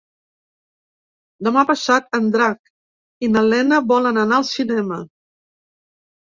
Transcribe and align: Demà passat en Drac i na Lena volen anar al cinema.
Demà 1.47 1.63
passat 1.71 2.17
en 2.19 2.31
Drac 2.37 2.71
i 3.27 3.29
na 3.35 3.45
Lena 3.53 3.79
volen 3.93 4.19
anar 4.23 4.41
al 4.41 4.49
cinema. 4.53 4.99